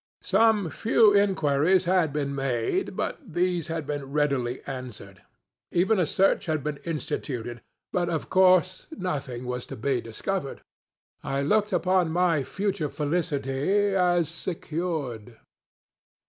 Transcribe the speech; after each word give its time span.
Some 0.23 0.71
few 0.71 1.13
inquiries 1.15 1.85
had 1.85 2.11
been 2.11 2.33
made, 2.33 2.95
but 2.95 3.19
these 3.23 3.67
had 3.67 3.85
been 3.85 4.09
readily 4.11 4.63
answered. 4.65 5.21
Even 5.69 5.99
a 5.99 6.07
search 6.07 6.47
had 6.47 6.63
been 6.63 6.77
institutedŌĆöbut 6.77 7.61
of 8.09 8.27
course 8.27 8.87
nothing 8.89 9.45
was 9.45 9.67
to 9.67 9.75
be 9.75 10.01
discovered. 10.01 10.63
I 11.23 11.43
looked 11.43 11.71
upon 11.71 12.09
my 12.09 12.43
future 12.43 12.89
felicity 12.89 13.93
as 13.95 14.27
secured. 14.27 15.37